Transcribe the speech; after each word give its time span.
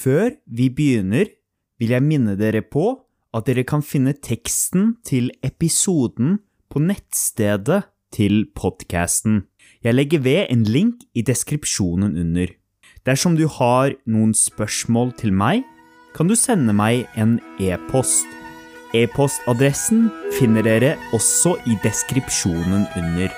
Før 0.00 0.32
vi 0.48 0.70
begynner, 0.72 1.28
vil 1.80 1.92
jeg 1.92 2.04
minne 2.04 2.36
dere 2.38 2.62
på 2.64 2.86
at 3.36 3.46
dere 3.48 3.66
kan 3.68 3.82
finne 3.84 4.14
teksten 4.16 4.94
til 5.06 5.28
episoden 5.44 6.38
på 6.72 6.80
nettstedet 6.80 7.82
til 8.14 8.46
podcasten. 8.56 9.44
Jeg 9.84 9.96
legger 9.96 10.24
ved 10.24 10.46
en 10.48 10.64
link 10.64 11.04
i 11.14 11.24
deskripsjonen 11.26 12.16
under. 12.16 12.48
Dersom 13.04 13.36
du 13.36 13.46
har 13.48 13.94
noen 14.08 14.32
spørsmål 14.36 15.12
til 15.20 15.36
meg, 15.36 15.64
kan 16.16 16.28
du 16.28 16.36
sende 16.36 16.74
meg 16.76 17.06
en 17.20 17.38
e-post. 17.60 18.28
E-postadressen 18.96 20.08
finner 20.38 20.66
dere 20.66 20.96
også 21.16 21.58
i 21.68 21.76
deskripsjonen 21.84 22.88
under. 22.98 23.30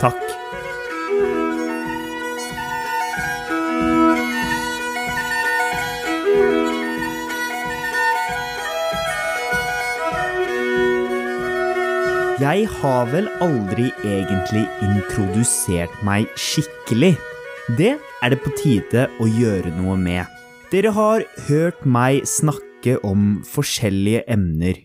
Takk. 0.00 0.45
Jeg 12.36 12.66
har 12.68 13.06
vel 13.08 13.30
aldri 13.40 13.86
egentlig 14.04 14.66
introdusert 14.84 15.94
meg 16.04 16.26
skikkelig. 16.36 17.14
Det 17.78 17.94
er 17.96 18.32
det 18.34 18.38
på 18.44 18.50
tide 18.58 19.06
å 19.24 19.24
gjøre 19.24 19.72
noe 19.78 19.94
med. 19.96 20.28
Dere 20.68 20.92
har 20.92 21.24
hørt 21.46 21.86
meg 21.88 22.26
snakke 22.28 22.98
om 23.08 23.38
forskjellige 23.48 24.26
emner. 24.28 24.82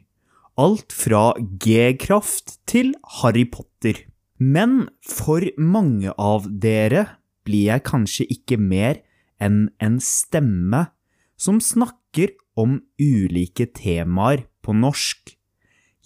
Alt 0.56 0.96
fra 0.96 1.34
G-kraft 1.60 2.56
til 2.72 2.94
Harry 3.18 3.44
Potter. 3.44 4.00
Men 4.40 4.88
for 5.04 5.44
mange 5.60 6.16
av 6.16 6.48
dere 6.48 7.04
blir 7.44 7.68
jeg 7.74 7.88
kanskje 7.92 8.30
ikke 8.32 8.62
mer 8.64 9.04
enn 9.44 9.66
en 9.84 10.00
stemme 10.00 10.86
som 11.36 11.60
snakker 11.60 12.32
om 12.56 12.80
ulike 12.96 13.68
temaer 13.76 14.48
på 14.64 14.80
norsk. 14.80 15.36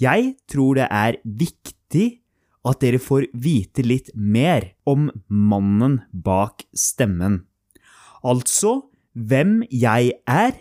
Jeg 0.01 0.35
tror 0.51 0.75
det 0.79 0.87
er 0.91 1.19
viktig 1.23 2.07
at 2.65 2.81
dere 2.81 2.99
får 2.99 3.29
vite 3.37 3.85
litt 3.85 4.09
mer 4.15 4.71
om 4.89 5.07
mannen 5.29 6.01
bak 6.11 6.65
stemmen. 6.75 7.43
Altså 8.25 8.81
hvem 9.15 9.61
jeg 9.71 10.17
er, 10.27 10.57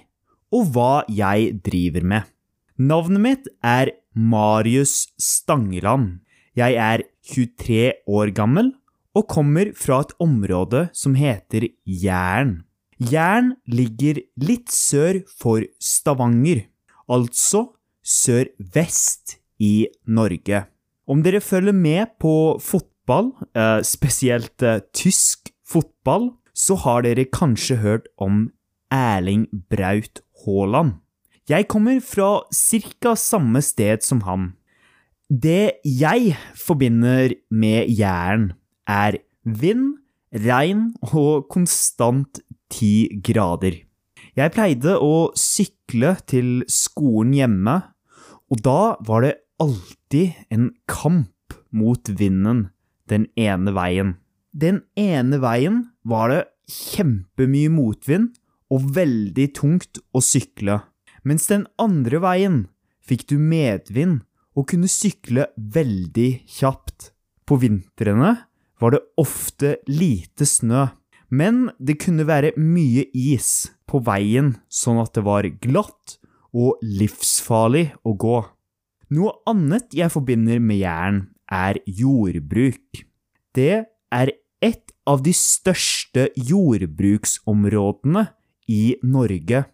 og 0.54 0.70
hva 0.74 1.02
jeg 1.10 1.56
driver 1.66 2.04
med. 2.06 2.28
Navnet 2.78 3.22
mitt 3.22 3.48
er 3.64 3.90
Marius 4.14 5.08
Stangeland. 5.18 6.20
Jeg 6.54 6.76
er 6.78 7.02
23 7.26 8.06
år 8.06 8.30
gammel 8.36 8.70
og 9.14 9.26
kommer 9.30 9.72
fra 9.78 10.02
et 10.04 10.14
område 10.22 10.88
som 10.94 11.16
heter 11.18 11.66
Jæren. 11.86 12.62
Jæren 12.98 13.54
ligger 13.66 14.20
litt 14.38 14.70
sør 14.70 15.24
for 15.26 15.64
Stavanger, 15.82 16.66
altså 17.10 17.72
sør-vest 18.04 19.38
i 19.58 19.86
Norge. 20.06 20.66
Om 21.08 21.22
dere 21.24 21.40
følger 21.44 21.76
med 21.76 22.14
på 22.20 22.60
fotball, 22.60 23.32
eh, 23.56 23.80
spesielt 23.84 24.62
eh, 24.62 24.80
tysk 24.92 25.50
fotball, 25.66 26.30
så 26.54 26.76
har 26.78 27.02
dere 27.02 27.26
kanskje 27.26 27.80
hørt 27.82 28.06
om 28.18 28.50
Erling 28.92 29.48
Braut 29.70 30.22
Haaland. 30.44 31.00
Jeg 31.48 31.68
kommer 31.68 32.00
fra 32.00 32.44
ca. 32.52 33.14
samme 33.14 33.60
sted 33.60 34.00
som 34.02 34.22
ham. 34.24 34.54
Det 35.28 35.80
jeg 35.84 36.36
forbinder 36.56 37.34
med 37.50 37.88
Jæren, 37.88 38.52
er 38.86 39.18
vind, 39.44 39.96
regn 40.32 40.92
og 41.12 41.48
konstant 41.48 42.40
ti 42.70 43.08
grader. 43.24 43.80
Jeg 44.34 44.52
pleide 44.52 44.96
å 44.98 45.30
sykle 45.38 46.16
til 46.26 46.64
skolen 46.68 47.34
hjemme, 47.36 47.76
og 48.52 48.60
da 48.64 48.96
var 49.06 49.24
det 49.24 49.34
alltid 49.62 50.34
en 50.52 50.70
kamp 50.90 51.56
mot 51.70 52.08
vinden 52.08 52.68
den 53.10 53.26
ene 53.36 53.74
veien. 53.76 54.16
Den 54.54 54.82
ene 54.96 55.40
veien 55.42 55.80
var 56.06 56.30
det 56.32 56.42
kjempemye 56.70 57.72
motvind 57.72 58.32
og 58.72 58.86
veldig 58.96 59.48
tungt 59.56 60.00
å 60.14 60.22
sykle, 60.24 60.80
mens 61.26 61.48
den 61.50 61.66
andre 61.80 62.20
veien 62.24 62.62
fikk 63.04 63.26
du 63.32 63.36
medvind 63.38 64.22
og 64.54 64.70
kunne 64.70 64.90
sykle 64.90 65.48
veldig 65.56 66.30
kjapt. 66.48 67.10
På 67.44 67.58
vintrene 67.60 68.36
var 68.80 68.94
det 68.94 69.02
ofte 69.20 69.76
lite 69.90 70.46
snø, 70.48 70.86
men 71.28 71.68
det 71.78 71.98
kunne 72.00 72.24
være 72.28 72.54
mye 72.56 73.04
is 73.12 73.66
på 73.90 74.00
veien, 74.06 74.54
sånn 74.68 75.02
at 75.02 75.12
det 75.16 75.24
var 75.26 75.48
glatt 75.60 76.16
og 76.54 76.78
livsfarlig 76.82 77.88
å 78.06 78.14
gå. 78.14 78.38
Noe 79.14 79.34
annet 79.50 79.94
jeg 79.94 80.12
forbinder 80.14 80.62
med 80.62 80.80
Jæren, 80.80 81.20
er 81.50 81.78
jordbruk. 81.84 83.04
Det 83.54 83.84
er 84.14 84.32
et 84.64 84.94
av 85.06 85.20
de 85.22 85.34
største 85.36 86.30
jordbruksområdene 86.38 88.24
i 88.72 88.96
Norge, 89.04 89.64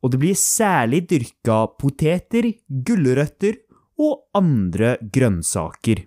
og 0.00 0.12
det 0.12 0.20
blir 0.20 0.36
særlig 0.38 1.02
dyrka 1.08 1.64
poteter, 1.80 2.52
gulrøtter 2.68 3.58
og 4.00 4.24
andre 4.36 4.96
grønnsaker. 5.12 6.04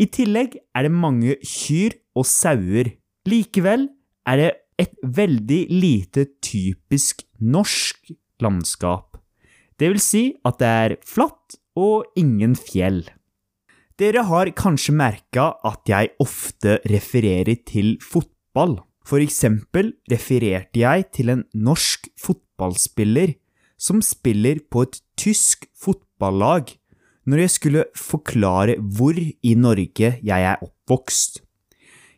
I 0.00 0.08
tillegg 0.12 0.56
er 0.74 0.88
det 0.88 0.92
mange 0.92 1.36
kyr 1.44 1.96
og 2.18 2.26
sauer. 2.28 2.92
Likevel 3.28 3.86
er 4.28 4.40
det 4.40 4.50
et 4.82 4.96
veldig 5.04 5.62
lite 5.70 6.26
typisk 6.42 7.22
norsk 7.38 8.12
landskap. 8.42 9.11
Det 9.78 9.90
vil 9.92 10.02
si 10.02 10.24
at 10.46 10.60
det 10.60 10.70
er 10.84 10.96
flatt 11.06 11.58
og 11.78 12.08
ingen 12.18 12.54
fjell. 12.58 13.04
Dere 14.00 14.24
har 14.26 14.50
kanskje 14.56 14.94
merka 14.96 15.52
at 15.68 15.88
jeg 15.88 16.12
ofte 16.22 16.78
refererer 16.90 17.60
til 17.68 17.94
fotball. 18.02 18.80
For 19.06 19.22
eksempel 19.22 19.92
refererte 20.10 20.82
jeg 20.82 21.08
til 21.14 21.32
en 21.32 21.44
norsk 21.54 22.08
fotballspiller 22.20 23.34
som 23.82 24.02
spiller 24.04 24.60
på 24.70 24.84
et 24.86 25.00
tysk 25.18 25.66
fotballag, 25.74 26.70
når 27.26 27.44
jeg 27.44 27.54
skulle 27.56 27.84
forklare 27.98 28.78
hvor 28.78 29.18
i 29.18 29.54
Norge 29.58 30.14
jeg 30.22 30.46
er 30.52 30.62
oppvokst. 30.62 31.42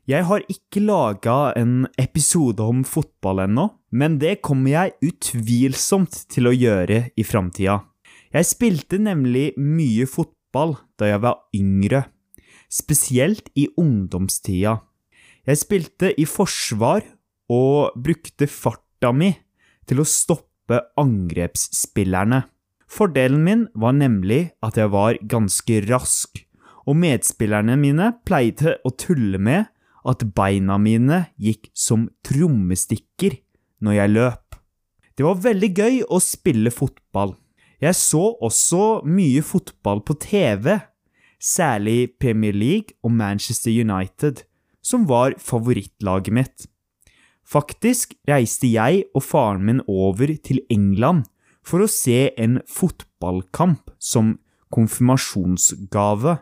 Jeg 0.04 0.26
har 0.28 0.42
ikke 0.52 0.82
laga 0.84 1.54
en 1.56 1.86
episode 1.96 2.60
om 2.60 2.82
fotball 2.84 3.46
ennå, 3.46 3.70
men 3.96 4.18
det 4.20 4.42
kommer 4.44 4.74
jeg 4.74 4.92
utvilsomt 5.08 6.18
til 6.28 6.50
å 6.50 6.52
gjøre 6.52 7.06
i 7.16 7.24
framtida. 7.24 7.78
Jeg 8.28 8.50
spilte 8.50 9.00
nemlig 9.00 9.54
mye 9.56 10.04
fotball 10.04 10.76
da 11.00 11.08
jeg 11.08 11.24
var 11.24 11.40
yngre, 11.56 12.02
spesielt 12.68 13.48
i 13.56 13.64
ungdomstida. 13.80 14.76
Jeg 15.48 15.62
spilte 15.62 16.12
i 16.20 16.28
forsvar 16.28 17.00
og 17.48 17.96
brukte 17.96 18.44
farta 18.44 19.08
mi 19.16 19.32
til 19.88 20.04
å 20.04 20.08
stoppe 20.08 20.84
angrepsspillerne. 21.00 22.44
Fordelen 22.84 23.40
min 23.40 23.68
var 23.72 23.96
nemlig 23.96 24.50
at 24.60 24.76
jeg 24.76 24.92
var 24.92 25.16
ganske 25.24 25.80
rask, 25.88 26.44
og 26.84 27.00
medspillerne 27.00 27.78
mine 27.80 28.12
pleide 28.28 28.82
å 28.84 28.92
tulle 29.00 29.40
med 29.40 29.70
at 30.04 30.24
beina 30.36 30.76
mine 30.80 31.24
gikk 31.40 31.70
som 31.74 32.08
trommestikker 32.26 33.38
når 33.84 33.98
jeg 33.98 34.14
løp. 34.14 34.58
Det 35.14 35.26
var 35.26 35.42
veldig 35.44 35.70
gøy 35.78 36.00
å 36.10 36.18
spille 36.22 36.72
fotball. 36.74 37.36
Jeg 37.82 37.96
så 37.98 38.22
også 38.42 39.04
mye 39.06 39.42
fotball 39.44 40.02
på 40.06 40.16
TV, 40.22 40.78
særlig 41.38 42.14
Premier 42.20 42.54
League 42.54 42.96
og 43.04 43.12
Manchester 43.12 43.70
United, 43.70 44.44
som 44.82 45.06
var 45.08 45.36
favorittlaget 45.40 46.34
mitt. 46.34 46.66
Faktisk 47.44 48.14
reiste 48.28 48.70
jeg 48.72 49.04
og 49.14 49.22
faren 49.24 49.64
min 49.66 49.82
over 49.86 50.32
til 50.44 50.62
England 50.72 51.26
for 51.64 51.84
å 51.84 51.90
se 51.90 52.32
en 52.40 52.58
fotballkamp 52.68 53.92
som 54.00 54.38
konfirmasjonsgave. 54.74 56.38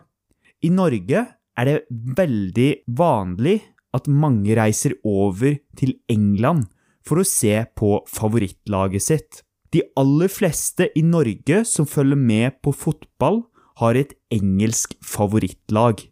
I 0.63 0.71
Norge 0.71 1.25
er 1.59 1.69
det 1.69 1.77
veldig 2.17 2.69
vanlig 2.97 3.59
at 3.93 4.09
mange 4.09 4.55
reiser 4.57 4.95
over 5.05 5.57
til 5.77 5.95
England 6.09 6.65
for 7.05 7.21
å 7.21 7.27
se 7.27 7.55
på 7.77 7.99
favorittlaget 8.09 9.05
sitt. 9.05 9.41
De 9.73 9.83
aller 9.97 10.29
fleste 10.31 10.89
i 10.97 11.03
Norge 11.05 11.63
som 11.67 11.89
følger 11.89 12.19
med 12.19 12.59
på 12.65 12.73
fotball, 12.75 13.43
har 13.81 13.97
et 13.97 14.11
engelsk 14.29 14.93
favorittlag. 15.01 16.03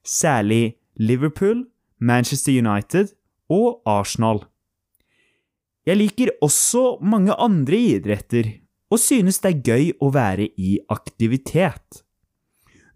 Særlig 0.00 0.78
Liverpool, 0.96 1.66
Manchester 2.00 2.56
United 2.56 3.12
og 3.52 3.82
Arsenal. 3.84 4.46
Jeg 5.84 6.00
liker 6.00 6.32
også 6.44 6.96
mange 7.04 7.34
andre 7.36 7.76
idretter, 7.96 8.48
og 8.90 9.00
synes 9.00 9.40
det 9.44 9.50
er 9.50 9.60
gøy 9.68 9.92
å 10.00 10.08
være 10.14 10.48
i 10.56 10.78
aktivitet. 10.92 12.02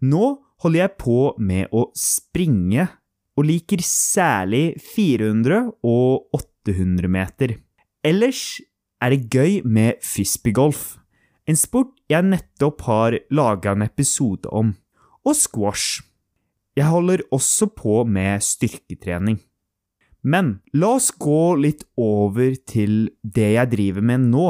Nå 0.01 0.44
holder 0.63 0.85
jeg 0.85 0.95
på 1.01 1.19
med 1.39 1.73
å 1.75 1.89
springe, 1.97 2.87
og 3.35 3.49
liker 3.49 3.81
særlig 3.83 4.77
400 4.79 5.73
og 5.83 6.37
800 6.37 7.11
meter. 7.11 7.57
Ellers 8.05 8.61
er 9.03 9.11
det 9.11 9.27
gøy 9.33 9.59
med 9.67 9.99
frisbeegolf, 10.05 10.95
en 11.45 11.57
sport 11.59 11.91
jeg 12.09 12.25
nettopp 12.25 12.85
har 12.87 13.17
laga 13.33 13.75
en 13.75 13.85
episode 13.85 14.49
om, 14.49 14.71
og 15.25 15.35
squash. 15.37 16.01
Jeg 16.75 16.89
holder 16.89 17.21
også 17.33 17.69
på 17.75 18.01
med 18.07 18.43
styrketrening. 18.43 19.37
Men 20.25 20.55
la 20.73 20.95
oss 20.97 21.11
gå 21.11 21.55
litt 21.61 21.83
over 22.01 22.55
til 22.65 23.11
det 23.21 23.51
jeg 23.53 23.71
driver 23.75 24.07
med 24.09 24.25
nå. 24.31 24.47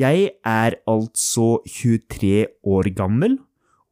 Jeg 0.00 0.30
er 0.48 0.78
altså 0.88 1.58
23 1.68 2.46
år 2.64 2.88
gammel 2.96 3.36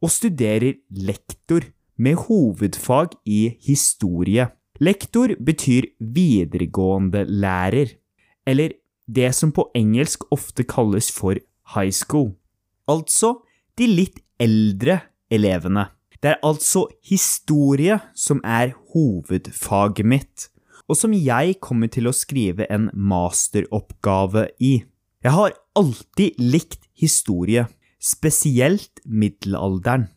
og 0.01 0.11
studerer 0.11 0.79
lektor 0.89 1.65
med 2.01 2.17
hovedfag 2.25 3.13
i 3.25 3.53
historie. 3.61 4.47
Lektor 4.81 5.35
betyr 5.37 5.91
videregående 5.99 7.25
lærer, 7.29 7.93
eller 8.47 8.73
det 9.05 9.29
som 9.35 9.51
på 9.53 9.67
engelsk 9.77 10.25
ofte 10.33 10.65
kalles 10.65 11.11
for 11.13 11.37
high 11.75 11.91
school. 11.93 12.31
Altså 12.89 13.35
de 13.77 13.87
litt 13.87 14.21
eldre 14.41 14.99
elevene. 15.31 15.87
Det 16.21 16.35
er 16.35 16.41
altså 16.45 16.85
historie 17.05 17.97
som 18.13 18.41
er 18.45 18.73
hovedfaget 18.93 20.05
mitt, 20.05 20.49
og 20.89 20.97
som 20.97 21.13
jeg 21.13 21.57
kommer 21.61 21.89
til 21.89 22.09
å 22.09 22.15
skrive 22.15 22.67
en 22.69 22.89
masteroppgave 22.93 24.47
i. 24.61 24.83
Jeg 25.21 25.33
har 25.33 25.55
alltid 25.77 26.37
likt 26.41 26.85
historie, 26.97 27.65
spesielt 28.01 28.99
middelalderen. 29.05 30.09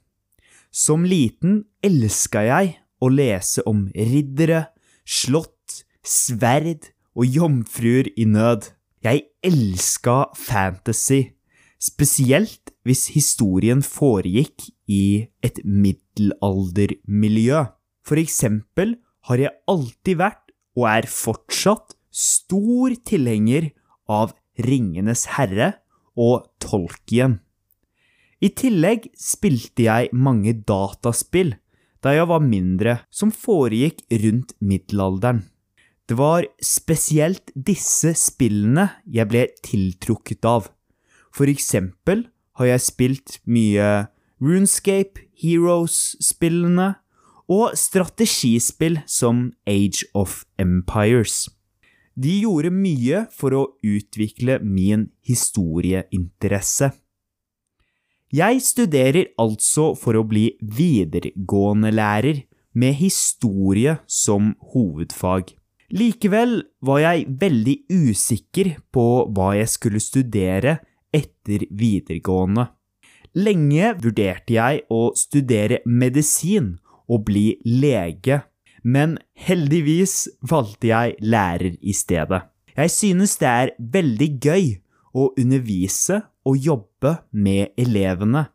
Som 0.73 1.05
liten 1.07 1.69
elska 1.85 2.43
jeg 2.49 2.73
å 3.05 3.13
lese 3.13 3.63
om 3.69 3.93
riddere, 3.95 4.73
slott, 5.05 5.85
sverd 6.03 6.89
og 7.15 7.29
jomfruer 7.29 8.09
i 8.17 8.25
nød. 8.27 8.73
Jeg 9.05 9.29
elska 9.45 10.33
fantasy, 10.35 11.37
spesielt 11.79 12.73
hvis 12.89 13.13
historien 13.15 13.83
foregikk 13.85 14.73
i 14.89 15.29
et 15.45 15.61
middelaldermiljø. 15.65 17.65
For 18.05 18.17
eksempel 18.21 18.97
har 19.29 19.39
jeg 19.41 19.57
alltid 19.71 20.17
vært, 20.21 20.41
og 20.75 20.89
er 20.91 21.07
fortsatt, 21.07 21.95
stor 22.15 22.95
tilhenger 23.07 23.71
av 24.11 24.35
Ringenes 24.59 25.27
herre 25.37 25.75
og 26.19 26.47
Tolkien. 26.63 27.44
I 28.45 28.51
tillegg 28.53 29.07
spilte 29.17 29.87
jeg 29.87 30.11
mange 30.13 30.53
dataspill 30.69 31.55
da 32.05 32.13
jeg 32.13 32.29
var 32.29 32.43
mindre, 32.45 32.99
som 33.09 33.31
foregikk 33.33 34.03
rundt 34.21 34.53
middelalderen. 34.61 35.47
Det 36.05 36.19
var 36.19 36.45
spesielt 36.61 37.49
disse 37.57 38.13
spillene 38.21 38.91
jeg 39.09 39.31
ble 39.31 39.47
tiltrukket 39.65 40.45
av. 40.45 40.67
For 41.33 41.49
eksempel 41.49 42.27
har 42.61 42.69
jeg 42.69 42.85
spilt 42.85 43.39
mye 43.49 44.11
Runescape, 44.45 45.25
Heroes-spillene 45.41 46.91
og 47.49 47.73
strategispill 47.81 49.01
som 49.09 49.55
Age 49.65 50.05
of 50.13 50.43
Empires. 50.61 51.47
De 52.15 52.37
gjorde 52.45 52.71
mye 52.75 53.25
for 53.33 53.57
å 53.57 53.65
utvikle 53.81 54.61
min 54.61 55.09
historieinteresse. 55.25 56.93
Jeg 58.35 58.63
studerer 58.67 59.29
altså 59.39 59.93
for 59.95 60.17
å 60.19 60.25
bli 60.27 60.49
videregående 60.59 61.93
lærer 61.95 62.41
med 62.75 62.97
historie 62.99 63.99
som 64.11 64.55
hovedfag. 64.73 65.53
Likevel 65.95 66.57
var 66.83 67.03
jeg 67.05 67.29
veldig 67.39 67.77
usikker 67.93 68.73
på 68.91 69.07
hva 69.37 69.53
jeg 69.55 69.71
skulle 69.71 70.03
studere 70.03 70.81
etter 71.15 71.69
videregående. 71.71 72.67
Lenge 73.39 73.93
vurderte 74.03 74.57
jeg 74.57 74.83
å 74.91 75.13
studere 75.19 75.85
medisin 75.87 76.73
og 77.07 77.29
bli 77.29 77.47
lege, 77.63 78.41
men 78.83 79.15
heldigvis 79.47 80.25
valgte 80.43 80.91
jeg 80.91 81.19
lærer 81.23 81.79
i 81.79 81.95
stedet. 81.95 82.43
Jeg 82.75 82.91
synes 82.91 83.39
det 83.39 83.51
er 83.53 83.77
veldig 83.79 84.31
gøy 84.43 84.71
å 85.15 85.31
undervise 85.39 86.25
og 86.45 86.59
jobbe 86.61 87.17
med 87.33 87.73
elevene. 87.81 88.47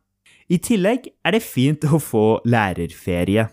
I 0.50 0.58
tillegg 0.58 1.10
er 1.24 1.36
det 1.36 1.42
fint 1.44 1.84
å 1.86 2.00
få 2.02 2.40
lærerferie. 2.48 3.48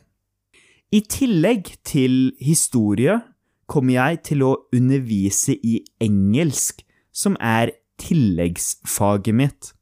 I 0.93 1.01
tillegg 1.03 1.73
til 1.85 2.31
historie 2.39 3.19
kommer 3.67 3.97
jeg 3.97 4.21
til 4.31 4.45
å 4.47 4.53
undervise 4.73 5.57
i 5.57 5.81
engelsk, 6.01 6.81
som 7.11 7.35
er 7.43 7.73
tilleggsfaget 7.99 9.35
mitt. 9.35 9.73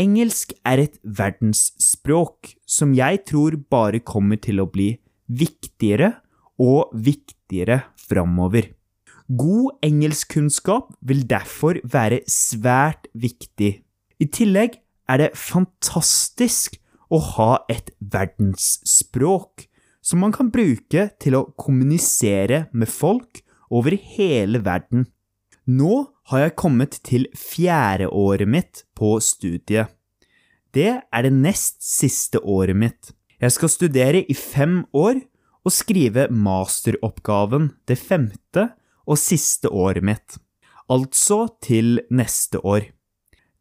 Engelsk 0.00 0.54
er 0.64 0.80
et 0.86 0.98
verdensspråk 1.04 2.54
som 2.66 2.94
jeg 2.96 3.22
tror 3.28 3.58
bare 3.70 4.00
kommer 4.00 4.40
til 4.40 4.62
å 4.62 4.68
bli 4.72 4.94
viktigere 5.28 6.14
og 6.60 6.92
viktigere 6.96 7.82
framover. 8.00 8.72
God 9.32 9.78
engelskkunnskap 9.86 10.90
vil 11.00 11.22
derfor 11.28 11.78
være 11.88 12.20
svært 12.28 13.06
viktig. 13.14 13.80
I 14.20 14.26
tillegg 14.28 14.76
er 15.08 15.22
det 15.22 15.30
fantastisk 15.38 16.76
å 17.12 17.20
ha 17.36 17.52
et 17.72 17.92
verdensspråk 18.12 19.64
som 20.04 20.20
man 20.24 20.34
kan 20.34 20.50
bruke 20.52 21.06
til 21.22 21.38
å 21.38 21.46
kommunisere 21.56 22.66
med 22.74 22.90
folk 22.90 23.40
over 23.72 23.96
hele 23.96 24.60
verden. 24.66 25.06
Nå 25.64 26.10
har 26.28 26.44
jeg 26.44 26.58
kommet 26.58 26.98
til 27.06 27.28
fjerdeåret 27.38 28.50
mitt 28.50 28.84
på 28.98 29.14
studiet. 29.22 29.88
Det 30.74 30.90
er 31.00 31.24
det 31.24 31.32
nest 31.32 31.80
siste 31.84 32.42
året 32.42 32.76
mitt. 32.76 33.12
Jeg 33.40 33.54
skal 33.54 33.72
studere 33.72 34.24
i 34.28 34.36
fem 34.36 34.82
år 34.92 35.22
og 35.62 35.72
skrive 35.72 36.28
masteroppgaven 36.32 37.70
det 37.88 37.96
femte 38.00 38.72
og 39.06 39.20
siste 39.20 39.70
året 39.70 40.04
mitt, 40.04 40.38
altså 40.90 41.46
til 41.62 42.00
neste 42.10 42.60
år. 42.64 42.90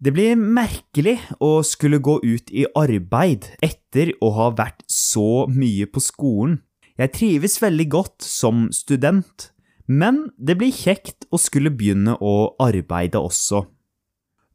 Det 0.02 0.14
blir 0.16 0.34
merkelig 0.40 1.20
å 1.38 1.60
skulle 1.66 2.00
gå 2.02 2.18
ut 2.24 2.50
i 2.50 2.66
arbeid 2.74 3.46
etter 3.62 4.16
å 4.18 4.32
ha 4.34 4.48
vært 4.58 4.82
så 4.90 5.46
mye 5.52 5.86
på 5.86 6.02
skolen. 6.02 6.58
Jeg 6.98 7.14
trives 7.18 7.60
veldig 7.62 7.86
godt 7.94 8.26
som 8.26 8.66
student, 8.74 9.52
men 9.86 10.24
det 10.42 10.58
blir 10.58 10.74
kjekt 10.74 11.28
å 11.30 11.38
skulle 11.42 11.74
begynne 11.74 12.16
å 12.18 12.56
arbeide 12.62 13.22
også. 13.22 13.62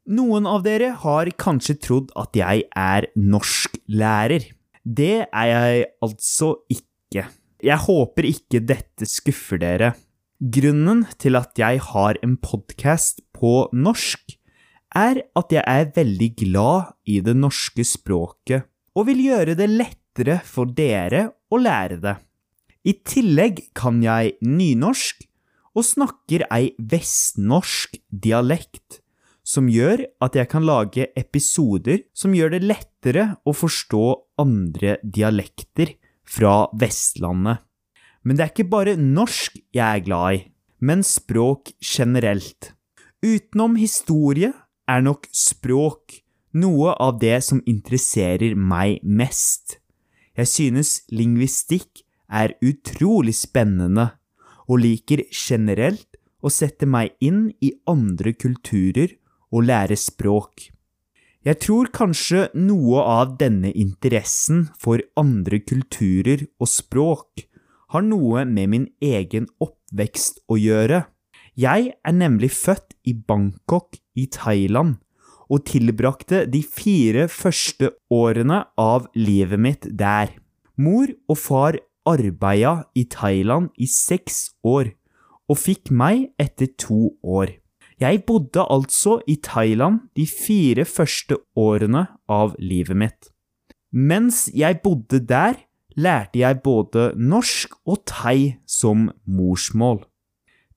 Noen 0.07 0.47
av 0.47 0.61
dere 0.63 0.93
har 1.01 1.31
kanskje 1.39 1.77
trodd 1.83 2.11
at 2.19 2.35
jeg 2.35 2.63
er 2.71 3.09
norsklærer. 3.15 4.45
Det 4.83 5.27
er 5.27 5.47
jeg 5.51 5.87
altså 6.03 6.53
ikke. 6.71 7.25
Jeg 7.63 7.83
håper 7.87 8.27
ikke 8.29 8.61
dette 8.63 9.07
skuffer 9.09 9.59
dere. 9.59 9.93
Grunnen 10.37 10.99
til 11.17 11.33
at 11.33 11.57
jeg 11.57 11.79
har 11.81 12.17
en 12.21 12.35
podkast 12.37 13.23
på 13.33 13.71
norsk, 13.73 14.35
er 14.93 15.23
at 15.33 15.49
jeg 15.53 15.63
er 15.65 15.89
veldig 15.95 16.27
glad 16.37 16.93
i 17.09 17.17
det 17.25 17.33
norske 17.33 17.81
språket 17.81 18.67
og 18.93 19.07
vil 19.09 19.23
gjøre 19.25 19.55
det 19.57 19.65
lettere 19.71 20.37
for 20.45 20.69
dere 20.69 21.23
å 21.49 21.57
lære 21.57 21.97
det. 22.05 22.15
I 22.85 22.93
tillegg 23.01 23.63
kan 23.73 23.97
jeg 24.05 24.37
nynorsk 24.45 25.25
og 25.73 25.89
snakker 25.89 26.45
ei 26.53 26.69
vestnorsk 26.77 27.97
dialekt, 28.13 29.01
som 29.41 29.65
gjør 29.73 30.05
at 30.21 30.37
jeg 30.37 30.53
kan 30.53 30.69
lage 30.69 31.09
episoder 31.17 32.05
som 32.13 32.37
gjør 32.37 32.59
det 32.59 32.65
lettere 32.65 33.29
å 33.41 33.57
forstå 33.57 34.05
andre 34.45 34.99
dialekter 35.01 35.97
fra 36.29 36.67
Vestlandet. 36.77 37.66
Men 38.27 38.35
det 38.35 38.43
er 38.43 38.51
ikke 38.51 38.71
bare 38.73 38.97
norsk 38.99 39.55
jeg 39.71 39.87
er 39.87 40.03
glad 40.03 40.35
i, 40.35 40.39
men 40.83 40.99
språk 41.07 41.71
generelt. 41.79 42.73
Utenom 43.23 43.77
historie 43.79 44.51
er 44.91 45.05
nok 45.05 45.29
språk 45.31 46.19
noe 46.57 46.91
av 46.99 47.21
det 47.21 47.37
som 47.45 47.63
interesserer 47.69 48.57
meg 48.59 48.99
mest. 49.03 49.77
Jeg 50.35 50.51
synes 50.51 50.91
lingvistikk 51.07 52.03
er 52.27 52.57
utrolig 52.59 53.37
spennende, 53.37 54.11
og 54.67 54.83
liker 54.83 55.23
generelt 55.31 56.17
å 56.43 56.51
sette 56.51 56.85
meg 56.85 57.15
inn 57.23 57.47
i 57.63 57.71
andre 57.87 58.33
kulturer 58.35 59.15
og 59.55 59.69
lære 59.69 59.95
språk. 59.95 60.67
Jeg 61.47 61.61
tror 61.63 61.87
kanskje 61.95 62.49
noe 62.59 62.99
av 63.07 63.37
denne 63.39 63.71
interessen 63.71 64.65
for 64.75 64.99
andre 65.15 65.61
kulturer 65.63 66.43
og 66.59 66.67
språk 66.67 67.47
har 67.93 68.03
noe 68.03 68.43
med 68.45 68.71
min 68.73 68.87
egen 69.03 69.47
oppvekst 69.63 70.43
å 70.51 70.57
gjøre. 70.59 71.05
Jeg 71.57 71.93
er 71.95 72.15
nemlig 72.15 72.51
født 72.53 72.95
i 73.07 73.15
Bangkok 73.17 73.97
i 74.17 74.27
Thailand 74.31 74.97
og 75.47 75.63
tilbrakte 75.69 76.43
de 76.51 76.61
fire 76.61 77.27
første 77.31 77.93
årene 78.11 78.63
av 78.77 79.07
livet 79.15 79.61
mitt 79.63 79.87
der. 79.99 80.33
Mor 80.75 81.09
og 81.29 81.37
far 81.39 81.79
arbeida 82.07 82.83
i 82.95 83.07
Thailand 83.09 83.71
i 83.79 83.87
seks 83.89 84.51
år 84.67 84.91
og 85.47 85.59
fikk 85.59 85.91
meg 85.91 86.27
etter 86.39 86.69
to 86.79 87.15
år. 87.23 87.55
Jeg 87.97 88.21
bodde 88.27 88.61
altså 88.61 89.17
i 89.25 89.39
Thailand 89.41 90.03
de 90.15 90.27
fire 90.29 90.85
første 90.85 91.39
årene 91.57 92.05
av 92.29 92.53
livet 92.59 92.99
mitt. 92.99 93.31
Mens 93.89 94.45
jeg 94.53 94.83
bodde 94.83 95.23
der, 95.25 95.55
lærte 95.97 96.39
jeg 96.39 96.61
både 96.63 97.11
norsk 97.17 97.73
og 97.89 98.03
thai 98.09 98.57
som 98.69 99.09
morsmål. 99.25 100.03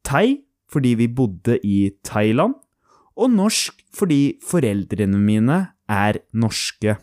Thai 0.04 0.40
fordi 0.70 0.94
vi 0.94 1.08
bodde 1.10 1.58
i 1.66 1.90
Thailand, 2.06 2.54
og 3.18 3.30
norsk 3.34 3.82
fordi 3.94 4.38
foreldrene 4.46 5.18
mine 5.18 5.58
er 5.90 6.20
norske. 6.32 6.94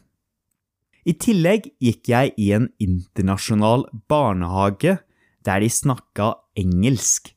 I 1.08 1.14
tillegg 1.20 1.70
gikk 1.84 2.10
jeg 2.12 2.34
i 2.40 2.52
en 2.56 2.70
internasjonal 2.84 3.86
barnehage 4.12 4.98
der 5.46 5.64
de 5.64 5.70
snakka 5.72 6.34
engelsk, 6.60 7.34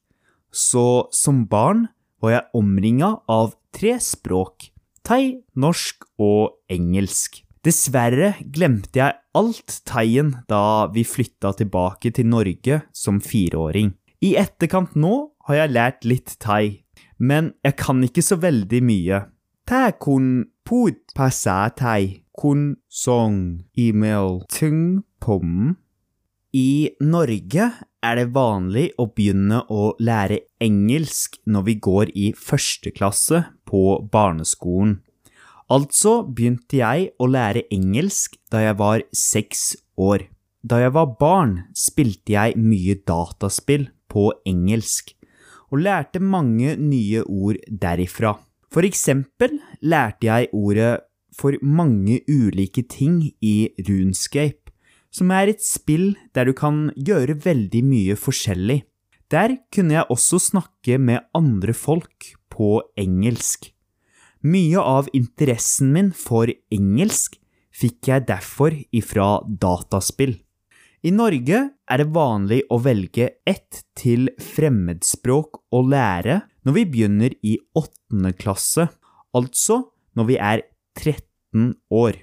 så 0.50 1.10
som 1.14 1.44
barn 1.50 1.88
var 2.22 2.34
jeg 2.34 2.48
omringa 2.58 3.12
av 3.30 3.54
tre 3.74 3.98
språk– 4.02 4.70
thai, 5.06 5.42
norsk 5.54 6.04
og 6.18 6.58
engelsk. 6.70 7.42
Dessverre 7.60 8.34
glemte 8.48 8.96
jeg 9.02 9.18
alt 9.36 9.74
thaien 9.84 10.30
da 10.48 10.88
vi 10.94 11.04
flytta 11.04 11.52
tilbake 11.58 12.12
til 12.16 12.30
Norge 12.32 12.80
som 12.96 13.18
fireåring. 13.20 13.92
I 14.24 14.32
etterkant 14.40 14.96
nå 14.96 15.12
har 15.48 15.58
jeg 15.58 15.74
lært 15.74 16.08
litt 16.08 16.34
thai, 16.40 16.80
men 17.20 17.52
jeg 17.64 17.76
kan 17.80 18.00
ikke 18.04 18.24
så 18.24 18.40
veldig 18.40 18.80
mye. 18.84 19.20
Kun 20.00 20.48
put 20.66 21.12
thai 21.14 22.24
kun 22.40 22.76
song 22.88 23.66
email 23.78 24.40
tung 24.48 25.04
pom. 25.20 25.76
I 26.56 26.90
Norge 27.04 27.68
er 28.02 28.16
det 28.16 28.32
vanlig 28.34 28.88
å 28.98 29.06
begynne 29.12 29.60
å 29.68 29.92
lære 30.00 30.40
engelsk 30.64 31.36
når 31.46 31.66
vi 31.68 31.74
går 31.76 32.10
i 32.16 32.32
første 32.32 32.90
klasse 32.96 33.44
på 33.68 34.00
barneskolen. 34.10 34.98
Altså 35.70 36.20
begynte 36.26 36.80
jeg 36.80 37.12
å 37.22 37.28
lære 37.30 37.68
engelsk 37.70 38.34
da 38.50 38.64
jeg 38.64 38.78
var 38.80 39.04
seks 39.14 39.62
år. 39.94 40.26
Da 40.66 40.80
jeg 40.82 40.92
var 40.96 41.14
barn, 41.20 41.52
spilte 41.78 42.34
jeg 42.34 42.58
mye 42.58 42.98
dataspill 43.06 43.86
på 44.10 44.26
engelsk, 44.48 45.14
og 45.70 45.84
lærte 45.86 46.18
mange 46.20 46.74
nye 46.76 47.22
ord 47.22 47.60
derifra. 47.70 48.34
For 48.70 48.86
eksempel 48.86 49.60
lærte 49.80 50.26
jeg 50.26 50.50
ordet 50.52 50.98
for 51.38 51.54
mange 51.62 52.18
ulike 52.26 52.82
ting 52.90 53.22
i 53.38 53.70
Runescape 53.86 54.60
som 55.14 55.30
er 55.34 55.50
et 55.50 55.62
spill 55.62 56.14
der 56.34 56.50
du 56.50 56.54
kan 56.56 56.88
gjøre 56.94 57.38
veldig 57.44 57.82
mye 57.86 58.16
forskjellig. 58.18 58.82
Der 59.30 59.58
kunne 59.74 59.98
jeg 59.98 60.10
også 60.10 60.40
snakke 60.42 60.98
med 60.98 61.26
andre 61.34 61.74
folk 61.74 62.32
på 62.50 62.80
engelsk. 62.98 63.70
Mye 64.40 64.80
av 64.80 65.08
interessen 65.12 65.90
min 65.92 66.14
for 66.16 66.48
engelsk 66.72 67.34
fikk 67.76 68.08
jeg 68.08 68.24
derfor 68.28 68.72
ifra 68.96 69.42
dataspill. 69.44 70.38
I 71.04 71.12
Norge 71.12 71.60
er 71.68 72.00
det 72.00 72.08
vanlig 72.12 72.62
å 72.72 72.78
velge 72.80 73.26
ett 73.48 73.82
til 73.96 74.30
fremmedspråk 74.40 75.60
å 75.76 75.80
lære 75.84 76.40
når 76.64 76.76
vi 76.76 76.84
begynner 76.92 77.36
i 77.44 77.58
åttende 77.76 78.32
klasse, 78.36 78.88
altså 79.36 79.82
når 80.16 80.28
vi 80.28 80.36
er 80.40 80.64
13 80.96 81.72
år. 81.92 82.20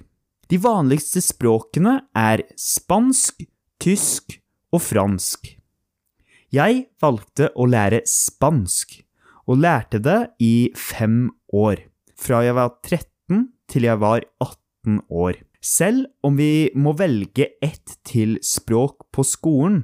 De 0.49 0.59
vanligste 0.61 1.21
språkene 1.21 1.99
er 2.17 2.45
spansk, 2.57 3.45
tysk 3.81 4.39
og 4.73 4.81
fransk. 4.85 5.53
Jeg 6.53 6.85
valgte 7.01 7.51
å 7.53 7.65
lære 7.67 8.05
spansk, 8.07 9.03
og 9.47 9.61
lærte 9.63 9.99
det 10.03 10.19
i 10.43 10.69
fem 10.75 11.27
år, 11.55 11.86
fra 12.17 12.41
jeg 12.45 12.57
var 12.57 12.73
13 12.81 13.45
til 13.69 13.87
jeg 13.87 14.01
var 14.01 14.25
18 14.43 15.01
år. 15.09 15.37
Selv 15.61 16.05
om 16.23 16.37
vi 16.37 16.69
må 16.77 16.93
velge 16.97 17.49
ett 17.63 17.97
til 18.07 18.37
språk 18.45 19.07
på 19.13 19.25
skolen, 19.25 19.83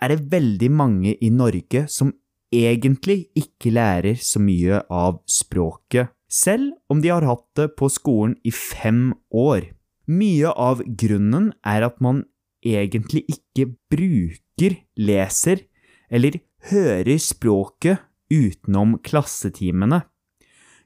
er 0.00 0.14
det 0.14 0.30
veldig 0.32 0.70
mange 0.72 1.16
i 1.20 1.28
Norge 1.34 1.84
som 1.92 2.14
egentlig 2.54 3.28
ikke 3.38 3.72
lærer 3.74 4.18
så 4.18 4.40
mye 4.42 4.80
av 4.90 5.20
språket, 5.30 6.10
selv 6.30 6.72
om 6.90 7.02
de 7.02 7.10
har 7.12 7.26
hatt 7.26 7.46
det 7.58 7.70
på 7.78 7.90
skolen 7.92 8.36
i 8.46 8.52
fem 8.54 9.10
år. 9.34 9.68
Mye 10.10 10.50
av 10.50 10.82
grunnen 10.82 11.50
er 11.66 11.86
at 11.86 12.00
man 12.02 12.24
egentlig 12.66 13.24
ikke 13.30 13.70
bruker, 13.92 14.78
leser 14.98 15.62
eller 16.10 16.40
hører 16.70 17.18
språket 17.22 18.02
utenom 18.30 18.98
klassetimene. 19.04 20.02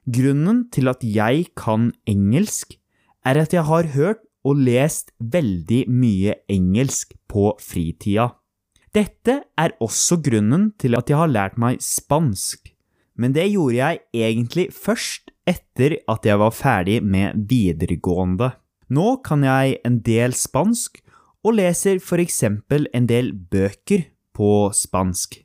Grunnen 0.05 0.67
til 0.69 0.89
at 0.91 1.01
jeg 1.01 1.49
kan 1.57 1.89
engelsk, 2.05 2.77
er 3.25 3.41
at 3.41 3.53
jeg 3.53 3.65
har 3.65 3.89
hørt 3.95 4.21
og 4.45 4.59
lest 4.61 5.09
veldig 5.19 5.85
mye 5.89 6.35
engelsk 6.51 7.15
på 7.31 7.55
fritida. 7.61 8.29
Dette 8.93 9.41
er 9.57 9.73
også 9.83 10.21
grunnen 10.23 10.69
til 10.79 10.95
at 10.95 11.09
jeg 11.09 11.17
har 11.19 11.31
lært 11.31 11.57
meg 11.59 11.81
spansk, 11.83 12.69
men 13.17 13.33
det 13.35 13.49
gjorde 13.49 13.79
jeg 13.79 14.03
egentlig 14.13 14.67
først 14.75 15.33
etter 15.49 15.97
at 16.11 16.25
jeg 16.25 16.39
var 16.39 16.53
ferdig 16.53 17.01
med 17.03 17.47
videregående. 17.49 18.53
Nå 18.89 19.17
kan 19.25 19.43
jeg 19.43 19.79
en 19.87 19.99
del 20.05 20.37
spansk, 20.37 21.01
og 21.45 21.59
leser 21.59 21.99
for 22.01 22.21
eksempel 22.21 22.87
en 22.93 23.05
del 23.09 23.33
bøker 23.33 24.07
på 24.33 24.69
spansk. 24.73 25.44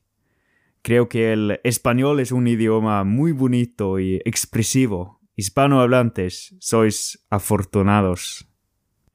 Creo 0.83 1.09
que 1.09 1.33
el 1.33 1.61
español 1.63 2.21
es 2.21 2.33
un 2.33 2.47
idioma 2.47 3.05
muy 3.05 3.33
bonito 3.33 3.99
y 3.99 4.17
expresivo. 4.25 5.21
Hispanohablantes, 5.37 6.55
sois 6.61 7.19
afortunados. 7.31 8.47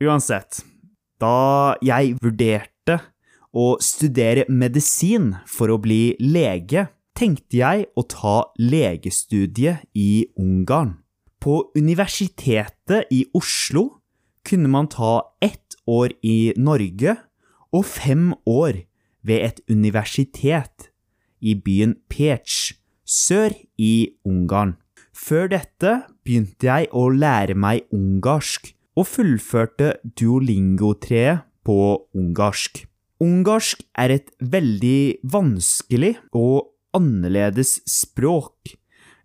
Uansett, 0.02 0.62
da 1.22 1.76
jeg 1.82 2.16
vurderte 2.22 3.00
å 3.56 3.76
studere 3.82 4.46
medisin 4.50 5.34
for 5.48 5.74
å 5.74 5.80
bli 5.82 6.16
lege, 6.20 6.88
tenkte 7.16 7.62
jeg 7.62 7.86
å 7.96 8.04
ta 8.10 8.38
legestudiet 8.60 9.86
i 9.94 10.28
Ungarn. 10.38 10.98
På 11.40 11.72
Universitetet 11.78 13.10
i 13.14 13.24
Oslo 13.38 14.02
kunne 14.46 14.70
man 14.70 14.90
ta 14.90 15.22
ett 15.42 15.78
år 15.86 16.14
i 16.22 16.54
Norge 16.58 17.16
og 17.74 17.86
fem 17.86 18.34
år 18.46 18.84
ved 19.26 19.46
et 19.46 19.62
universitet 19.70 20.92
i 21.46 21.54
byen 21.56 21.96
Pech, 22.10 22.74
sør 23.06 23.54
i 23.78 24.18
Ungarn. 24.26 24.76
Før 25.16 25.48
dette 25.54 25.92
begynte 26.26 26.68
jeg 26.68 26.90
å 26.92 27.08
lære 27.14 27.56
meg 27.56 27.86
ungarsk, 27.96 28.74
og 28.96 29.08
fullførte 29.12 29.96
duolingo-treet 30.16 31.44
på 31.68 31.78
ungarsk. 32.16 32.86
Ungarsk 33.24 33.84
er 34.00 34.14
et 34.18 34.32
veldig 34.40 35.24
vanskelig 35.32 36.16
og 36.36 36.72
annerledes 36.96 37.80
språk, 37.90 38.76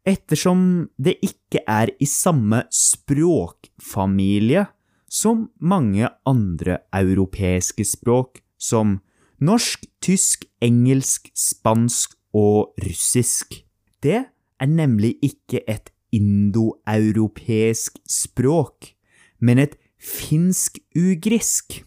ettersom 0.07 0.91
det 0.99 1.19
ikke 1.23 1.63
er 1.69 1.93
i 2.03 2.09
samme 2.09 2.65
språkfamilie 2.75 4.67
som 5.11 5.49
mange 5.59 6.09
andre 6.27 6.81
europeiske 6.95 7.85
språk, 7.87 8.41
som 8.59 9.01
norsk, 9.41 9.87
tysk, 10.05 10.45
engelsk, 10.63 11.31
spansk 11.35 12.17
og 12.37 12.75
russisk. 12.85 13.63
Det 14.03 14.25
er 14.61 14.69
nemlig 14.69 15.17
ikke 15.25 15.63
et 15.69 15.91
indoeuropeisk 16.13 17.99
språk, 18.09 18.93
men 19.41 19.59
et 19.63 19.77
finsk-ugrisk. 20.01 21.83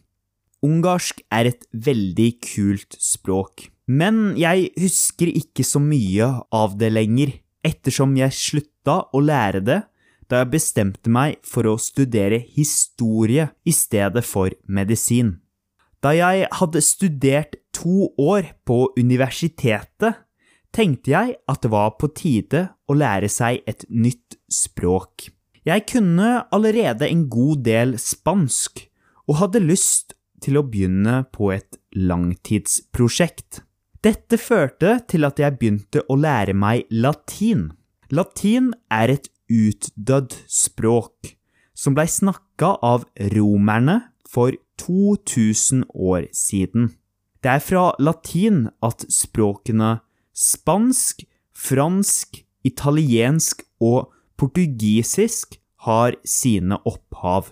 Ungarsk 0.64 1.22
er 1.34 1.52
et 1.52 1.66
veldig 1.74 2.30
kult 2.46 2.96
språk, 3.02 3.68
men 3.86 4.38
jeg 4.40 4.72
husker 4.80 5.28
ikke 5.28 5.66
så 5.68 5.82
mye 5.84 6.30
av 6.56 6.78
det 6.80 6.94
lenger, 6.94 7.34
ettersom 7.64 8.16
jeg 8.20 8.36
slutta 8.36 9.04
å 9.12 9.24
lære 9.24 9.64
det 9.64 9.82
da 10.32 10.40
jeg 10.42 10.54
bestemte 10.54 11.12
meg 11.12 11.36
for 11.46 11.68
å 11.68 11.76
studere 11.80 12.40
historie 12.56 13.50
i 13.68 13.74
stedet 13.76 14.24
for 14.26 14.56
medisin. 14.66 15.43
Da 16.04 16.12
jeg 16.12 16.50
hadde 16.52 16.82
studert 16.84 17.56
to 17.72 18.10
år 18.20 18.50
på 18.68 18.90
universitetet, 19.00 20.20
tenkte 20.74 21.14
jeg 21.14 21.36
at 21.48 21.62
det 21.64 21.72
var 21.72 21.94
på 22.02 22.10
tide 22.18 22.66
å 22.90 22.98
lære 22.98 23.30
seg 23.32 23.62
et 23.70 23.86
nytt 23.88 24.36
språk. 24.52 25.30
Jeg 25.64 25.86
kunne 25.88 26.44
allerede 26.52 27.08
en 27.08 27.28
god 27.32 27.64
del 27.64 27.96
spansk, 28.02 28.84
og 29.30 29.40
hadde 29.40 29.64
lyst 29.64 30.18
til 30.44 30.60
å 30.60 30.66
begynne 30.68 31.22
på 31.32 31.54
et 31.56 31.80
langtidsprosjekt. 31.96 33.62
Dette 34.04 34.36
førte 34.36 34.98
til 35.08 35.24
at 35.24 35.40
jeg 35.40 35.56
begynte 35.56 36.04
å 36.12 36.18
lære 36.20 36.52
meg 36.58 36.90
latin. 36.92 37.70
Latin 38.12 38.74
er 38.92 39.14
et 39.16 39.30
utdødd 39.48 40.36
språk, 40.52 41.38
som 41.72 41.96
blei 41.96 42.10
snakka 42.12 42.76
av 42.84 43.08
romerne 43.32 44.02
for 44.28 44.52
2000 44.82 45.86
år 45.94 46.28
siden. 46.34 46.94
Det 47.44 47.52
er 47.52 47.60
fra 47.60 47.92
latin 48.00 48.70
at 48.84 49.06
språkene 49.12 50.00
spansk, 50.34 51.26
fransk, 51.54 52.40
italiensk 52.64 53.64
og 53.84 54.14
portugisisk 54.40 55.60
har 55.86 56.16
sine 56.26 56.80
opphav. 56.88 57.52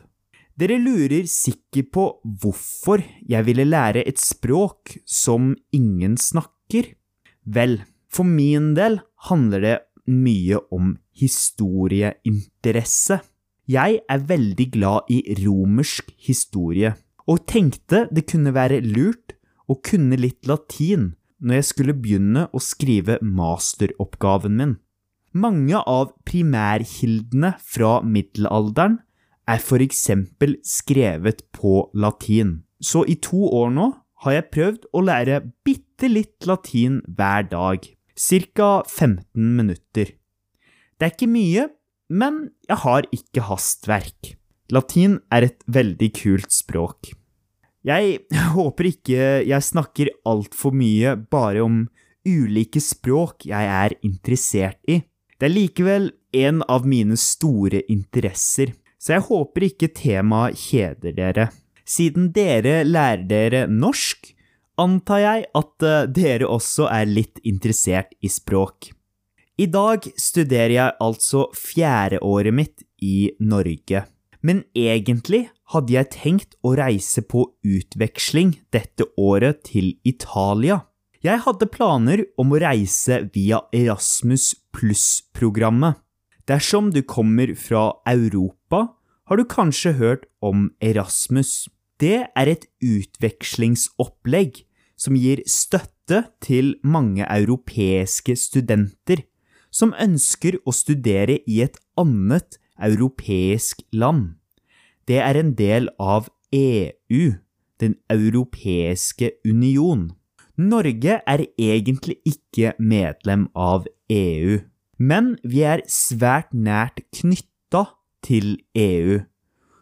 Dere 0.59 0.77
lurer 0.79 1.27
sikkert 1.29 1.91
på 1.95 2.03
hvorfor 2.23 3.03
jeg 3.27 3.45
ville 3.47 3.65
lære 3.65 4.07
et 4.07 4.19
språk 4.19 4.97
som 5.07 5.55
ingen 5.73 6.17
snakker. 6.17 6.83
Vel, 7.45 7.81
for 8.11 8.23
min 8.27 8.75
del 8.77 8.99
handler 9.27 9.59
det 9.63 9.77
mye 10.11 10.59
om 10.71 10.97
historieinteresse. 11.17 13.19
Jeg 13.67 13.99
er 14.09 14.27
veldig 14.27 14.71
glad 14.73 14.99
i 15.09 15.35
romersk 15.39 16.11
historie, 16.19 16.95
og 17.31 17.45
tenkte 17.47 18.05
det 18.11 18.25
kunne 18.27 18.51
være 18.55 18.81
lurt 18.83 19.35
å 19.71 19.77
kunne 19.79 20.19
litt 20.19 20.47
latin 20.50 21.13
når 21.41 21.61
jeg 21.61 21.67
skulle 21.69 21.97
begynne 21.97 22.47
å 22.51 22.61
skrive 22.61 23.17
masteroppgaven 23.23 24.57
min. 24.57 24.73
Mange 25.31 25.79
av 25.88 26.11
primærkildene 26.27 27.53
fra 27.63 28.01
middelalderen 28.03 29.00
er 29.50 29.63
eksempel 29.83 30.57
skrevet 30.63 31.45
på 31.55 31.89
latin. 31.95 32.61
Så 32.83 33.05
i 33.07 33.15
to 33.15 33.47
år 33.47 33.71
nå 33.71 33.88
har 34.25 34.35
jeg 34.35 34.51
prøvd 34.53 34.89
å 34.93 35.03
lære 35.07 35.39
bitte 35.65 36.09
litt 36.11 36.45
latin 36.45 37.00
hver 37.07 37.47
dag. 37.50 37.88
Cirka 38.15 38.83
15 38.85 39.55
minutter. 39.57 40.13
Det 41.00 41.07
er 41.07 41.15
ikke 41.15 41.31
mye, 41.31 41.69
men 42.11 42.51
jeg 42.67 42.83
har 42.83 43.07
ikke 43.15 43.47
hastverk. 43.47 44.35
Latin 44.71 45.19
er 45.31 45.47
et 45.47 45.63
veldig 45.65 46.11
kult 46.19 46.53
språk. 46.53 47.15
Jeg 47.88 48.19
håper 48.53 48.91
ikke 48.91 49.29
jeg 49.47 49.65
snakker 49.65 50.11
altfor 50.29 50.75
mye 50.75 51.15
bare 51.31 51.63
om 51.65 51.79
ulike 52.27 52.81
språk 52.83 53.47
jeg 53.50 53.69
er 53.73 53.95
interessert 54.05 54.77
i. 54.85 55.00
Det 55.41 55.47
er 55.47 55.55
likevel 55.55 56.11
en 56.38 56.61
av 56.69 56.85
mine 56.85 57.17
store 57.17 57.81
interesser, 57.89 58.75
så 59.01 59.15
jeg 59.15 59.25
håper 59.31 59.65
ikke 59.71 59.89
temaet 59.97 60.59
kjeder 60.61 61.17
dere. 61.17 61.47
Siden 61.81 62.29
dere 62.35 62.83
lærer 62.85 63.25
dere 63.25 63.63
norsk, 63.65 64.29
antar 64.77 65.23
jeg 65.23 65.47
at 65.57 65.85
eh, 65.85 66.05
dere 66.13 66.47
også 66.50 66.85
er 66.93 67.09
litt 67.09 67.41
interessert 67.43 68.13
i 68.21 68.29
språk. 68.29 68.91
I 69.57 69.67
dag 69.69 70.05
studerer 70.17 70.73
jeg 70.77 70.97
altså 71.01 71.47
fjerdeåret 71.57 72.55
mitt 72.55 72.85
i 73.01 73.31
Norge. 73.41 74.05
Men 74.41 74.63
egentlig 74.74 75.48
hadde 75.74 75.93
jeg 75.93 76.12
tenkt 76.15 76.55
å 76.65 76.74
reise 76.77 77.21
på 77.21 77.45
utveksling 77.62 78.55
dette 78.74 79.05
året 79.17 79.62
til 79.69 79.93
Italia. 80.03 80.81
Jeg 81.21 81.43
hadde 81.45 81.69
planer 81.69 82.24
om 82.41 82.53
å 82.53 82.62
reise 82.62 83.21
via 83.33 83.62
Erasmus 83.74 84.55
pluss-programmet. 84.74 86.00
Dersom 86.50 86.89
du 86.89 87.03
kommer 87.05 87.53
fra 87.53 87.91
Europa, 88.10 88.88
har 89.29 89.38
du 89.38 89.45
kanskje 89.45 89.93
hørt 90.01 90.25
om 90.41 90.71
Erasmus. 90.81 91.69
Det 92.01 92.25
er 92.25 92.50
et 92.50 92.65
utvekslingsopplegg 92.81 94.63
som 94.98 95.13
gir 95.15 95.43
støtte 95.45 96.25
til 96.41 96.74
mange 96.81 97.24
europeiske 97.29 98.33
studenter 98.36 99.21
som 99.71 99.93
ønsker 99.95 100.57
å 100.65 100.74
studere 100.75 101.38
i 101.48 101.62
et 101.63 101.77
annet 102.01 102.57
europeisk 102.81 103.81
land. 103.93 104.35
Det 105.07 105.19
er 105.19 105.38
en 105.39 105.53
del 105.57 105.89
av 106.00 106.29
EU, 106.53 107.33
Den 107.81 107.95
europeiske 108.13 109.31
union. 109.45 110.11
Norge 110.57 111.15
er 111.25 111.41
egentlig 111.57 112.19
ikke 112.29 112.75
medlem 112.77 113.47
av 113.55 113.88
EU, 114.11 114.59
men 115.00 115.33
vi 115.41 115.63
er 115.65 115.81
svært 115.89 116.53
nært 116.53 117.01
knytta 117.17 117.88
til 118.21 118.59
EU. 118.77 119.23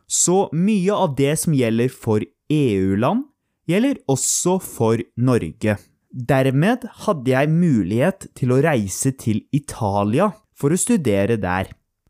Så 0.07 0.47
mye 0.55 0.95
av 0.95 1.17
det 1.17 1.35
som 1.41 1.53
gjelder 1.53 1.91
for 1.91 2.23
EU-land, 2.49 3.25
gjelder 3.69 3.99
også 4.09 4.55
for 4.63 5.03
Norge. 5.19 5.75
Dermed 6.09 6.87
hadde 7.03 7.33
jeg 7.35 7.51
mulighet 7.51 8.29
til 8.37 8.55
å 8.55 8.61
reise 8.63 9.11
til 9.19 9.43
Italia 9.53 10.31
for 10.57 10.73
å 10.73 10.79
studere 10.79 11.37
der. 11.37 11.69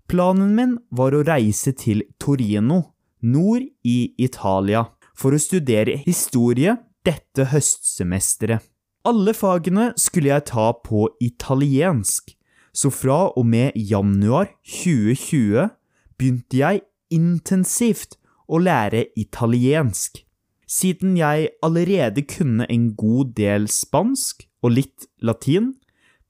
Planen 0.09 0.55
min 0.57 0.71
var 0.89 1.13
å 1.13 1.21
reise 1.21 1.69
til 1.77 1.99
Torino, 2.17 2.79
nord 3.21 3.67
i 3.85 3.97
Italia, 4.17 4.87
for 5.13 5.35
å 5.35 5.41
studere 5.41 5.99
historie 6.01 6.73
dette 7.05 7.45
høstsemesteret. 7.51 8.63
Alle 9.05 9.35
fagene 9.37 9.91
skulle 10.01 10.31
jeg 10.31 10.47
ta 10.49 10.71
på 10.81 11.05
italiensk, 11.21 12.33
så 12.73 12.89
fra 12.89 13.19
og 13.37 13.45
med 13.53 13.77
januar 13.77 14.49
2020 14.65 15.69
begynte 16.17 16.57
jeg 16.57 16.83
intensivt 17.13 18.17
å 18.49 18.57
lære 18.65 19.05
italiensk. 19.13 20.23
Siden 20.65 21.17
jeg 21.21 21.53
allerede 21.65 22.25
kunne 22.25 22.65
en 22.65 22.91
god 22.97 23.37
del 23.37 23.69
spansk 23.69 24.47
og 24.65 24.73
litt 24.81 25.09
latin, 25.21 25.75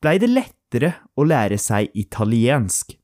blei 0.04 0.20
det 0.20 0.36
lettere 0.36 0.98
å 1.16 1.24
lære 1.28 1.56
seg 1.60 1.96
italiensk. 1.96 2.99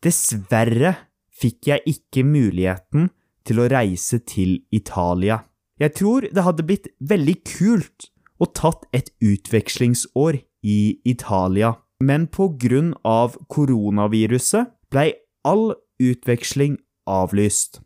Dessverre 0.00 0.94
fikk 1.40 1.68
jeg 1.68 1.84
ikke 1.88 2.24
muligheten 2.24 3.10
til 3.44 3.60
å 3.60 3.68
reise 3.72 4.20
til 4.24 4.60
Italia. 4.72 5.42
Jeg 5.80 5.96
tror 5.96 6.26
det 6.28 6.44
hadde 6.44 6.66
blitt 6.68 6.88
veldig 7.00 7.36
kult 7.48 8.10
å 8.40 8.48
tatt 8.56 8.86
et 8.96 9.10
utvekslingsår 9.20 10.40
i 10.64 10.80
Italia, 11.08 11.74
men 12.00 12.26
på 12.32 12.50
grunn 12.60 12.94
av 13.04 13.36
koronaviruset 13.52 14.72
blei 14.92 15.12
all 15.44 15.72
utveksling 16.00 16.78
avlyst. 17.08 17.80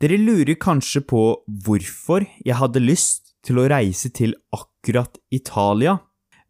Dere 0.00 0.18
lurer 0.18 0.56
kanskje 0.58 1.04
på 1.06 1.22
hvorfor 1.64 2.24
jeg 2.44 2.58
hadde 2.58 2.82
lyst 2.82 3.36
til 3.46 3.60
å 3.60 3.68
reise 3.70 4.10
til 4.10 4.34
akkurat 4.54 5.20
Italia? 5.30 5.98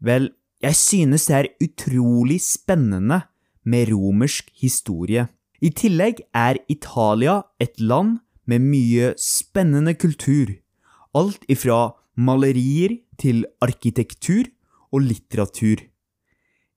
Vel, 0.02 0.30
jeg 0.62 0.78
synes 0.78 1.26
det 1.28 1.36
er 1.36 1.50
utrolig 1.62 2.38
spennende 2.42 3.20
med 3.64 3.92
romersk 3.92 4.50
historie. 4.58 5.28
I 5.62 5.70
tillegg 5.70 6.24
er 6.34 6.58
Italia 6.68 7.42
et 7.62 7.78
land 7.80 8.18
med 8.46 8.64
mye 8.64 9.12
spennende 9.20 9.94
kultur. 9.94 10.50
Alt 11.14 11.44
ifra 11.48 11.92
malerier 12.16 12.98
til 13.20 13.44
arkitektur 13.62 14.48
og 14.92 15.06
litteratur. 15.06 15.84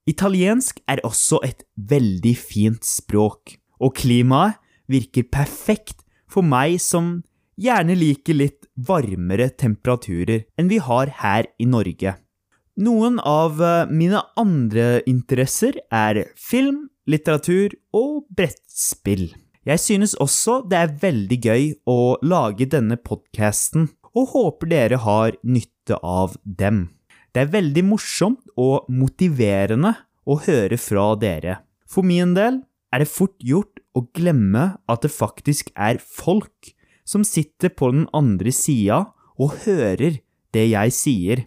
Italiensk 0.05 0.79
er 0.87 1.01
også 1.03 1.39
et 1.43 1.63
veldig 1.75 2.35
fint 2.37 2.85
språk, 2.85 3.57
og 3.81 3.95
klimaet 3.97 4.59
virker 4.87 5.25
perfekt 5.25 6.03
for 6.29 6.45
meg 6.45 6.77
som 6.83 7.23
gjerne 7.57 7.95
liker 7.97 8.37
litt 8.37 8.67
varmere 8.75 9.49
temperaturer 9.49 10.45
enn 10.59 10.69
vi 10.69 10.77
har 10.83 11.09
her 11.23 11.49
i 11.57 11.65
Norge. 11.65 12.13
Noen 12.75 13.21
av 13.23 13.61
eh, 13.63 13.87
mine 13.87 14.19
andre 14.35 14.99
interesser 15.07 15.77
er 15.95 16.25
film, 16.35 16.89
litteratur 17.07 17.71
og 17.95 18.25
brettspill. 18.35 19.29
Jeg 19.63 19.79
synes 19.79 20.15
også 20.19 20.57
det 20.67 20.81
er 20.81 20.97
veldig 21.05 21.37
gøy 21.39 21.63
å 21.87 22.17
lage 22.19 22.67
denne 22.67 22.97
podkasten, 22.99 23.87
og 24.11 24.33
håper 24.33 24.71
dere 24.73 24.99
har 25.05 25.39
nytte 25.47 26.01
av 26.03 26.35
dem. 26.43 26.89
Det 27.31 27.45
er 27.45 27.55
veldig 27.55 27.85
morsomt 27.87 28.43
og 28.59 28.91
motiverende 28.91 29.95
å 30.27 30.37
høre 30.43 30.75
fra 30.79 31.13
dere. 31.19 31.61
For 31.87 32.03
min 32.03 32.35
del 32.35 32.59
er 32.91 33.03
det 33.03 33.11
fort 33.11 33.39
gjort 33.39 33.79
å 33.95 34.03
glemme 34.15 34.67
at 34.91 35.07
det 35.07 35.15
faktisk 35.15 35.71
er 35.79 36.03
folk 36.03 36.75
som 37.07 37.23
sitter 37.23 37.71
på 37.71 37.93
den 37.95 38.07
andre 38.15 38.51
sida 38.51 39.05
og 39.39 39.61
hører 39.63 40.19
det 40.55 40.69
jeg 40.71 40.95
sier. 40.95 41.45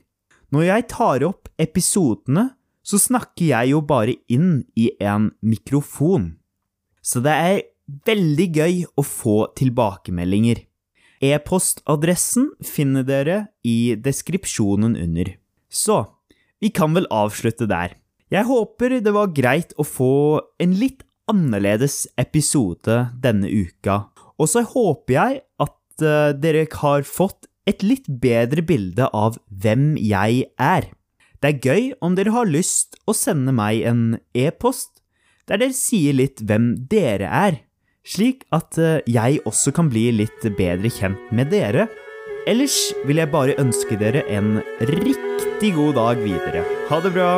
Når 0.55 0.65
jeg 0.65 0.87
tar 0.89 1.25
opp 1.29 1.51
episodene, 1.61 2.51
så 2.81 2.97
snakker 3.01 3.51
jeg 3.51 3.75
jo 3.75 3.83
bare 3.85 4.15
inn 4.33 4.63
i 4.81 4.89
en 5.05 5.29
mikrofon. 5.45 6.39
Så 7.05 7.21
det 7.25 7.35
er 7.35 7.59
veldig 8.09 8.47
gøy 8.57 8.79
å 8.97 9.05
få 9.05 9.37
tilbakemeldinger. 9.59 10.63
E-postadressen 11.21 12.53
finner 12.65 13.05
dere 13.05 13.39
i 13.67 13.97
deskripsjonen 14.01 14.97
under. 14.97 15.35
Så, 15.69 16.05
vi 16.63 16.71
kan 16.73 16.95
vel 16.97 17.09
avslutte 17.13 17.69
der. 17.69 17.99
Jeg 18.33 18.49
håper 18.49 18.99
det 19.05 19.13
var 19.13 19.35
greit 19.37 19.75
å 19.77 19.85
få 19.85 20.41
en 20.61 20.77
litt 20.81 21.05
annerledes 21.29 22.07
episode 22.21 23.03
denne 23.21 23.51
uka, 23.53 24.07
og 24.41 24.49
så 24.49 24.63
håper 24.65 25.13
jeg 25.13 25.41
at 25.61 26.05
uh, 26.05 26.33
dere 26.33 26.65
har 26.81 27.05
fått 27.05 27.48
et 27.69 27.85
litt 27.85 28.09
bedre 28.09 28.65
bilde 28.65 29.09
av 29.13 29.37
hvem 29.49 29.93
jeg 30.01 30.47
er. 30.57 30.89
Det 31.39 31.51
er 31.51 31.61
gøy 31.63 31.85
om 32.03 32.17
dere 32.19 32.35
har 32.35 32.49
lyst 32.51 32.99
å 33.07 33.15
sende 33.15 33.55
meg 33.55 33.85
en 33.87 34.19
e-post 34.35 34.97
der 35.49 35.63
dere 35.63 35.77
sier 35.77 36.17
litt 36.17 36.43
hvem 36.45 36.75
dere 36.91 37.29
er, 37.33 37.63
slik 38.05 38.45
at 38.55 38.77
eh, 38.81 39.01
jeg 39.09 39.41
også 39.49 39.73
kan 39.77 39.89
bli 39.93 40.09
litt 40.13 40.45
bedre 40.59 40.93
kjent 40.93 41.33
med 41.33 41.53
dere. 41.55 41.89
Ellers 42.49 42.77
vil 43.09 43.21
jeg 43.21 43.33
bare 43.33 43.57
ønske 43.61 43.97
dere 44.01 44.25
en 44.33 44.59
riktig 44.93 45.73
god 45.77 45.97
dag 46.01 46.21
videre. 46.25 46.67
Ha 46.93 47.01
det 47.05 47.17
bra! 47.17 47.33